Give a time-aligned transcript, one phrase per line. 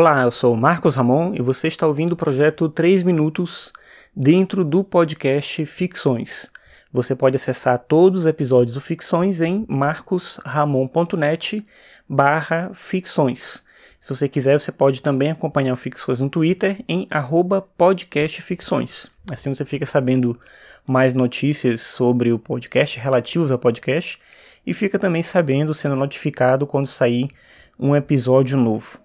[0.00, 3.72] Olá, eu sou Marcos Ramon e você está ouvindo o projeto 3 Minutos
[4.14, 6.48] dentro do podcast Ficções.
[6.92, 11.66] Você pode acessar todos os episódios do Ficções em marcosramon.net
[12.08, 13.64] barra ficções.
[13.98, 19.08] Se você quiser, você pode também acompanhar o Ficções no Twitter em arroba podcastficções.
[19.28, 20.38] Assim você fica sabendo
[20.86, 24.16] mais notícias sobre o podcast, relativos ao podcast,
[24.64, 27.28] e fica também sabendo, sendo notificado quando sair
[27.76, 29.00] um episódio novo.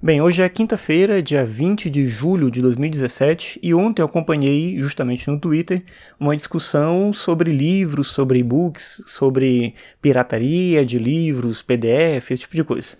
[0.00, 5.28] Bem, hoje é quinta-feira, dia 20 de julho de 2017, e ontem eu acompanhei, justamente
[5.28, 5.82] no Twitter,
[6.20, 12.96] uma discussão sobre livros, sobre e-books, sobre pirataria de livros, PDF, esse tipo de coisa.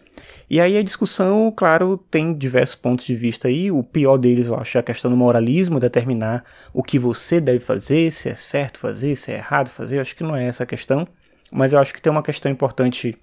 [0.50, 3.70] E aí a discussão, claro, tem diversos pontos de vista aí.
[3.70, 7.60] O pior deles, eu acho, é a questão do moralismo, determinar o que você deve
[7.60, 9.98] fazer, se é certo fazer, se é errado fazer.
[9.98, 11.06] Eu acho que não é essa a questão.
[11.52, 13.16] Mas eu acho que tem uma questão importante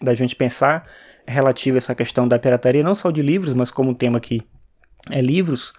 [0.00, 0.88] da gente pensar
[1.26, 4.42] relativa a essa questão da pirataria, não só de livros, mas como o tema aqui
[5.10, 5.72] é livros,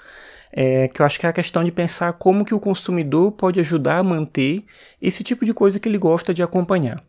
[0.51, 3.59] é, que eu acho que é a questão de pensar como que o consumidor pode
[3.59, 4.63] ajudar a manter
[5.01, 7.03] esse tipo de coisa que ele gosta de acompanhar.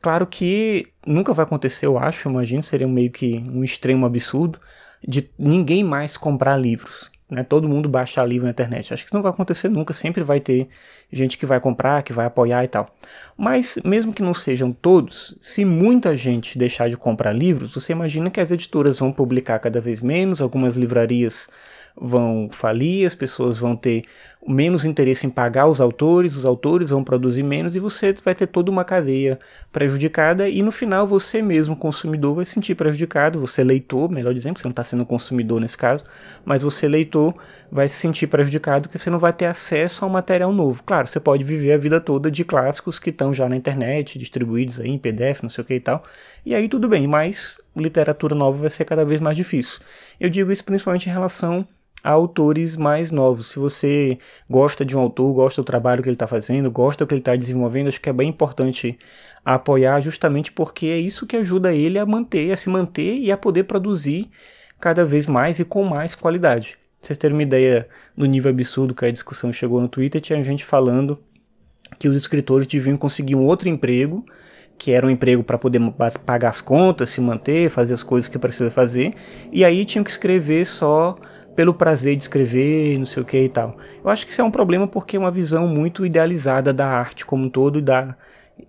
[0.00, 4.58] Claro que nunca vai acontecer, eu acho, imagino, seria meio que um extremo absurdo
[5.06, 8.92] de ninguém mais comprar livros né, todo mundo baixar livro na internet.
[8.92, 10.68] Acho que isso não vai acontecer nunca, sempre vai ter
[11.10, 12.94] gente que vai comprar, que vai apoiar e tal.
[13.36, 18.30] Mas mesmo que não sejam todos, se muita gente deixar de comprar livros, você imagina
[18.30, 21.48] que as editoras vão publicar cada vez menos, algumas livrarias
[21.96, 24.04] vão falir, as pessoas vão ter
[24.46, 28.48] menos interesse em pagar os autores, os autores vão produzir menos e você vai ter
[28.48, 29.38] toda uma cadeia
[29.70, 34.58] prejudicada e no final você mesmo, consumidor, vai se sentir prejudicado, você leitor, melhor dizendo,
[34.58, 36.04] você não está sendo consumidor nesse caso,
[36.44, 37.34] mas você leitor
[37.70, 40.82] vai se sentir prejudicado porque você não vai ter acesso a um material novo.
[40.82, 44.80] Claro, você pode viver a vida toda de clássicos que estão já na internet, distribuídos
[44.80, 46.02] aí em PDF, não sei o que e tal,
[46.44, 49.80] e aí tudo bem, mas literatura nova vai ser cada vez mais difícil.
[50.18, 51.66] Eu digo isso principalmente em relação
[52.02, 53.48] a autores mais novos.
[53.48, 57.08] Se você gosta de um autor, gosta do trabalho que ele está fazendo, gosta do
[57.08, 58.98] que ele está desenvolvendo, acho que é bem importante
[59.44, 63.36] apoiar justamente porque é isso que ajuda ele a manter, a se manter e a
[63.36, 64.30] poder produzir
[64.80, 66.78] cada vez mais e com mais qualidade.
[67.00, 70.42] Pra vocês terem uma ideia do nível absurdo que a discussão chegou no Twitter, tinha
[70.42, 71.18] gente falando
[71.98, 74.24] que os escritores deviam conseguir um outro emprego,
[74.78, 75.80] que era um emprego para poder
[76.24, 79.14] pagar as contas, se manter, fazer as coisas que precisa fazer,
[79.52, 81.16] e aí tinham que escrever só
[81.54, 83.76] pelo prazer de escrever, não sei o que e tal.
[84.02, 87.26] Eu acho que isso é um problema porque é uma visão muito idealizada da arte
[87.26, 88.16] como um todo e da,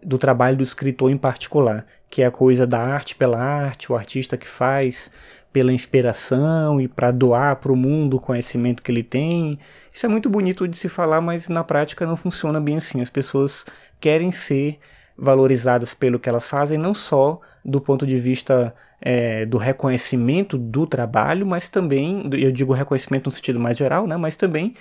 [0.03, 3.95] do trabalho do escritor em particular, que é a coisa da arte pela arte, o
[3.95, 5.11] artista que faz
[5.51, 9.59] pela inspiração e para doar para o mundo o conhecimento que ele tem.
[9.93, 12.99] Isso é muito bonito de se falar, mas na prática não funciona bem assim.
[13.01, 13.63] As pessoas
[13.99, 14.79] querem ser
[15.15, 18.73] valorizadas pelo que elas fazem, não só do ponto de vista
[19.05, 24.15] é, do reconhecimento do trabalho, mas também, eu digo reconhecimento no sentido mais geral, né,
[24.15, 24.75] mas também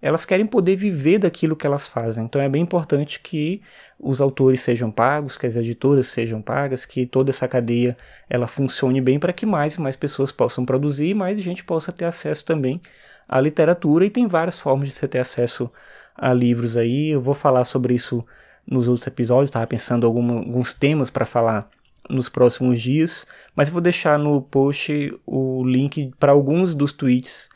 [0.00, 2.24] elas querem poder viver daquilo que elas fazem.
[2.24, 3.62] Então é bem importante que
[3.98, 7.96] os autores sejam pagos, que as editoras sejam pagas, que toda essa cadeia
[8.28, 11.92] ela funcione bem para que mais e mais pessoas possam produzir e mais gente possa
[11.92, 12.80] ter acesso também
[13.28, 15.70] à literatura e tem várias formas de você ter acesso
[16.14, 17.08] a livros aí.
[17.10, 18.24] Eu vou falar sobre isso
[18.66, 21.68] nos outros episódios, estava pensando algum, alguns temas para falar
[22.08, 27.48] nos próximos dias, mas vou deixar no post o link para alguns dos tweets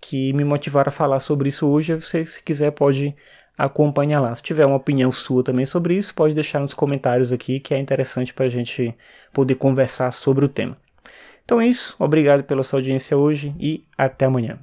[0.00, 1.94] que me motivaram a falar sobre isso hoje.
[1.94, 3.14] Você, se quiser, pode
[3.56, 4.34] acompanhar lá.
[4.34, 7.78] Se tiver uma opinião sua também sobre isso, pode deixar nos comentários aqui, que é
[7.78, 8.94] interessante para a gente
[9.32, 10.76] poder conversar sobre o tema.
[11.44, 14.58] Então é isso, obrigado pela sua audiência hoje e até amanhã.